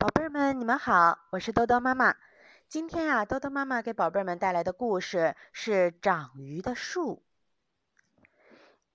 [0.00, 2.16] 宝贝儿们，你们好，我是豆豆妈妈。
[2.70, 7.22] 今天呀，豆豆妈妈给宝贝儿们带来的故事是长鱼的树。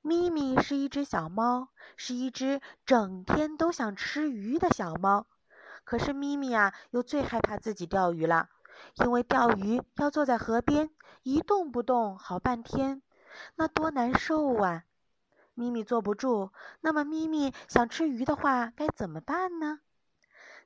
[0.02, 5.28] 咪咪是一只小猫，是一只整天都想吃鱼的小猫。
[5.84, 8.50] 可是咪咪呀，又最害怕自己钓鱼了，
[8.96, 10.90] 因为钓鱼要坐在河边
[11.22, 13.04] 一动不动好半天，
[13.54, 14.86] 那多难受啊！
[15.54, 16.50] 咪咪坐不住，
[16.82, 19.82] 那么咪咪想吃鱼的话，该怎么办呢？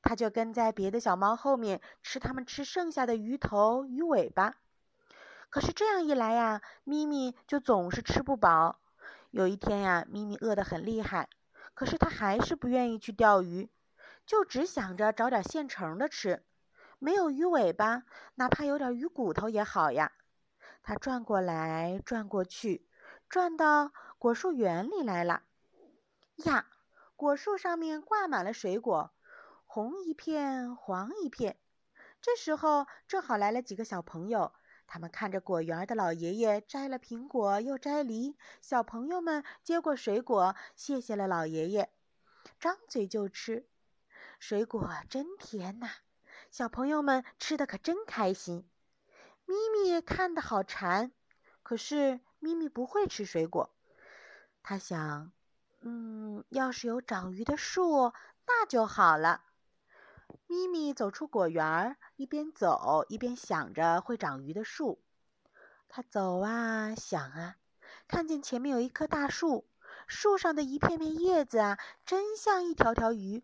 [0.01, 4.55] 它就跟在别的小猫后面吃它们吃剩下的鱼头、鱼尾巴。
[5.49, 8.79] 可是这样一来呀，咪咪就总是吃不饱。
[9.31, 11.29] 有一天呀，咪咪饿得很厉害，
[11.73, 13.69] 可是它还是不愿意去钓鱼，
[14.25, 16.43] 就只想着找点现成的吃。
[16.99, 18.03] 没有鱼尾巴，
[18.35, 20.11] 哪怕有点鱼骨头也好呀。
[20.83, 22.87] 它转过来转过去，
[23.27, 25.43] 转到果树园里来了。
[26.37, 26.65] 呀，
[27.15, 29.11] 果树上面挂满了水果。
[29.79, 31.55] 红一片，黄一片。
[32.21, 34.51] 这时候正好来了几个小朋友，
[34.87, 38.35] 他们看着果园的老爷爷摘了苹果，又摘梨。
[38.61, 41.89] 小朋友们接过水果，谢谢了老爷爷，
[42.59, 43.69] 张嘴就吃。
[44.37, 45.87] 水果真甜呐，
[46.51, 48.69] 小朋友们吃的可真开心。
[49.45, 51.13] 咪咪看得好馋，
[51.63, 53.73] 可是咪咪不会吃水果。
[54.61, 55.31] 他想，
[55.79, 58.11] 嗯，要是有长鱼的树，
[58.45, 59.45] 那就好了。
[60.49, 64.99] 咪咪走出果园，一边走一边想着会长鱼的树。
[65.87, 67.57] 它走啊想啊，
[68.07, 69.69] 看见前面有一棵大树，
[70.07, 73.43] 树上的一片片叶子啊，真像一条条鱼。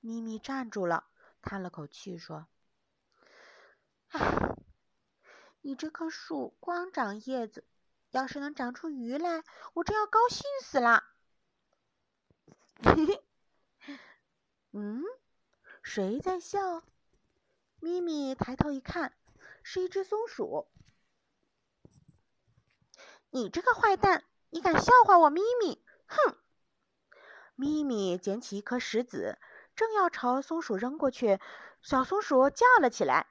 [0.00, 1.06] 咪咪站住了，
[1.40, 2.46] 叹了口气说
[4.12, 4.56] ：“唉，
[5.62, 7.64] 你这棵树光长叶子，
[8.10, 9.42] 要是能长出鱼来，
[9.72, 11.02] 我真要高兴死了。”
[12.84, 13.24] 嘿嘿，
[14.72, 15.02] 嗯。
[15.86, 16.82] 谁在笑？
[17.78, 19.12] 咪咪抬头一看，
[19.62, 20.66] 是一只松鼠。
[23.30, 25.80] 你这个坏蛋，你敢笑话我咪咪？
[26.08, 26.36] 哼！
[27.54, 29.38] 咪咪捡起一颗石子，
[29.76, 31.38] 正要朝松鼠扔过去，
[31.82, 33.28] 小松鼠叫了起来：“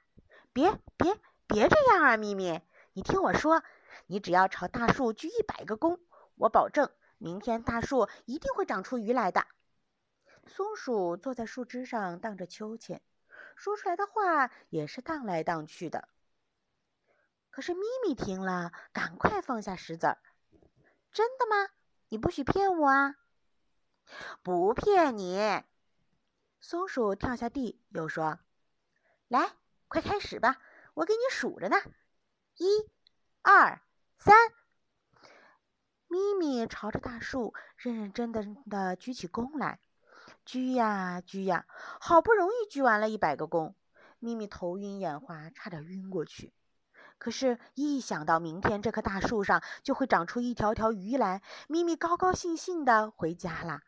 [0.54, 2.66] 别别别这样啊，咪咪！
[2.94, 3.62] 你听我说，
[4.06, 6.00] 你只要朝大树鞠一百个躬，
[6.36, 9.46] 我保证明天大树一定会长出鱼来的。”
[10.46, 13.02] 松鼠坐在树枝上荡着秋千，
[13.56, 16.08] 说出来的话也是荡来荡去的。
[17.50, 20.18] 可是咪咪听了，赶快放下石子儿。
[21.10, 21.70] 真的吗？
[22.08, 23.16] 你不许骗我啊！
[24.42, 25.64] 不骗你。
[26.60, 28.38] 松鼠跳下地，又说
[29.28, 29.52] ：“来，
[29.88, 30.60] 快开始吧，
[30.94, 31.76] 我给你数着呢。
[32.56, 32.88] 一、
[33.42, 33.80] 二、
[34.18, 34.36] 三。”
[36.08, 39.80] 咪咪朝着大树认认真真的举起弓来。
[40.46, 41.66] 鞠呀鞠呀，
[42.00, 43.74] 好不容易鞠完了一百个躬，
[44.20, 46.54] 咪咪头晕眼花，差点晕过去。
[47.18, 53.82] 可是，一想到明天这棵大树上就会长出一条条鱼来，咪咪高高兴兴的回家啦。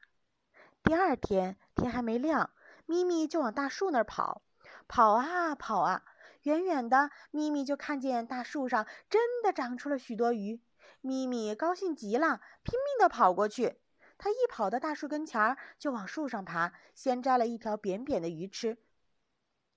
[0.82, 2.50] 第二天天还没亮，
[2.86, 4.42] 咪咪就往大树那儿跑，
[4.88, 6.02] 跑啊跑啊，
[6.42, 10.60] 远远的，咪咪就看见大树上真的长出了许多鱼，
[11.02, 13.78] 咪咪高兴极了，拼命的跑过去。
[14.18, 18.76] 他一跑到大树跟前儿，就往树上爬，先摘了一条扁扁的鱼吃。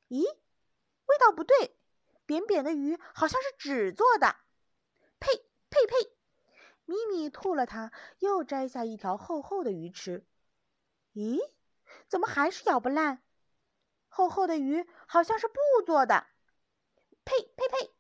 [0.09, 1.77] 咦，味道不对，
[2.25, 4.35] 扁扁的鱼好像是纸做的。
[5.19, 5.27] 呸
[5.69, 6.11] 呸呸！
[6.85, 10.25] 咪咪吐了它，又摘下一条厚厚的鱼吃。
[11.13, 11.39] 咦，
[12.07, 13.21] 怎么还是咬不烂？
[14.09, 16.25] 厚厚的鱼好像是布做的。
[17.23, 17.93] 呸呸呸！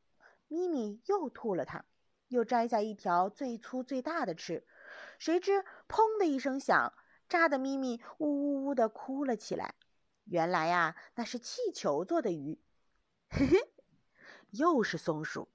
[0.47, 1.85] 咪咪又吐了它，
[2.27, 4.65] 又摘下一条最粗最大的吃。
[5.19, 6.93] 谁知“砰”的一声响，
[7.29, 9.75] 炸得咪咪呜呜呜的哭了起来。
[10.25, 12.61] 原来呀，那是气球做的鱼。
[13.29, 13.73] 嘿嘿，
[14.51, 15.49] 又是松鼠，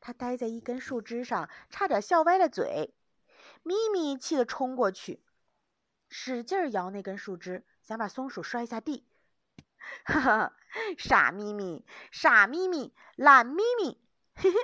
[0.00, 2.94] 它待在一根树枝上，差点笑歪了嘴。
[3.62, 5.22] 咪咪气得冲过去，
[6.08, 9.06] 使劲摇那根树枝，想把松鼠摔下地。
[10.04, 10.56] 哈哈，
[10.96, 14.00] 傻咪咪，傻咪咪，懒咪咪，
[14.34, 14.58] 嘿嘿。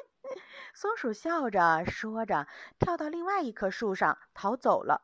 [0.74, 2.46] 松鼠笑着说着，
[2.78, 5.02] 跳到另外一棵树上逃走了。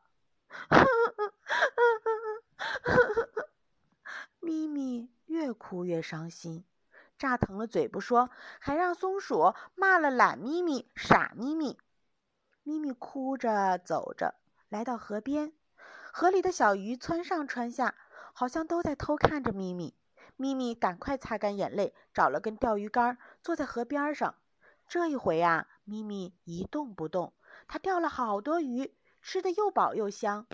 [4.41, 6.65] 咪咪越哭越伤心，
[7.19, 11.79] 炸疼了嘴不说，还让松鼠骂了懒咪咪、傻咪咪。
[12.63, 14.35] 咪咪哭着走着，
[14.69, 15.53] 来到河边，
[16.13, 17.95] 河里的小鱼窜上窜下，
[18.33, 19.95] 好像都在偷看着咪咪。
[20.37, 24.35] 咪咪赶快擦干眼泪，找了根钓鱼竿，坐在河边上。
[24.91, 27.33] 这一回呀，咪咪一动不动。
[27.69, 28.93] 它钓了好多鱼，
[29.23, 30.49] 吃的又饱又香。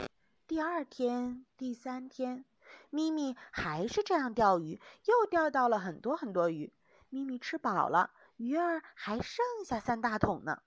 [0.47, 2.45] 第二天、第三天，
[2.91, 6.71] 咪咪还是这样钓鱼，又钓到了很多很多鱼。
[7.09, 10.61] 咪咪吃饱了，鱼儿还剩下三大桶呢。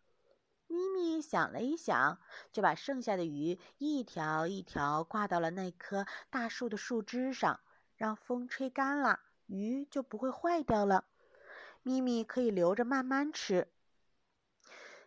[0.65, 2.17] 咪咪想了一想，
[2.51, 7.59] 就把剩下的鱼一条一条挂到了那棵大树的树枝上，
[7.95, 11.05] 让风吹干了，鱼就不会坏掉了。
[11.89, 13.67] 咪咪可以留着慢慢吃。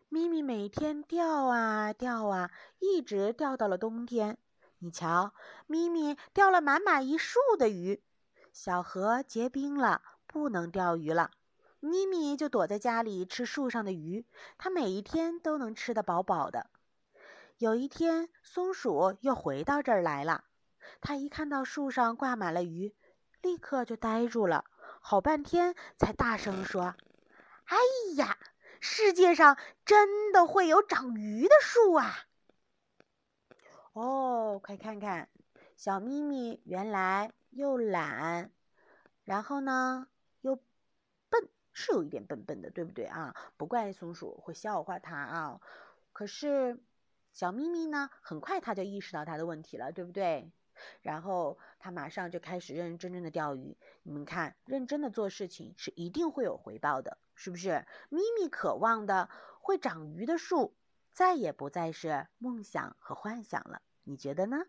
[0.09, 2.51] 咪咪每天钓啊钓啊，
[2.81, 4.37] 一直钓到了冬天。
[4.79, 5.33] 你瞧，
[5.69, 8.03] 咪咪钓了满满一树的鱼。
[8.53, 11.31] 小河结冰了，不能钓鱼了。
[11.79, 14.27] 咪咪就躲在家里吃树上的鱼，
[14.59, 16.67] 它每一天都能吃得饱饱的。
[17.59, 20.43] 有一天，松鼠又回到这儿来了。
[21.01, 22.93] 它一看到树上挂满了鱼，
[23.41, 24.65] 立刻就呆住了，
[25.05, 26.95] 好半天才大声说
[27.67, 27.77] ：“哎
[28.17, 28.39] 呀，
[28.81, 32.15] 世界上真的会有长鱼的树啊！”
[33.93, 35.29] 哦，快看看，
[35.77, 38.51] 小咪咪原来又懒，
[39.25, 40.07] 然后呢
[40.41, 40.57] 又
[41.29, 41.49] 笨。
[41.75, 43.35] 是有一点笨笨的，对不对啊？
[43.57, 45.61] 不怪松鼠会笑话它啊。
[46.13, 46.79] 可是
[47.33, 50.53] 小咪咪呢，很快它就意识到它的问题了，对不对？
[51.01, 53.77] 然后他马上就开始认认真真的钓鱼。
[54.03, 57.87] 你们看，认真的做事情是一定会有回报的，是不是？
[58.09, 59.29] 咪咪渴望的
[59.61, 60.75] 会长鱼的树，
[61.13, 63.83] 再也不再是梦想和幻想了。
[64.05, 64.65] 你觉得呢？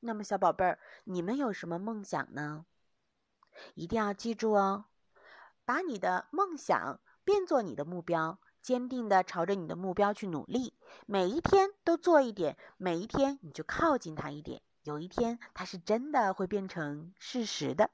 [0.00, 2.66] 那么小宝贝儿，你们有什么梦想呢？
[3.74, 4.86] 一定要记住哦。
[5.64, 10.74] 把你的梦想变作你的目标，坚定的朝着你的目标去努力，
[11.06, 17.90] 每一天都做一点，每一天你就靠近它一点，有一天它是真的会变成事实的。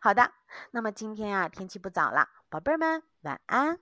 [0.00, 0.32] 好的，
[0.70, 3.78] 那么今天啊，天气不早了，宝贝儿们晚安。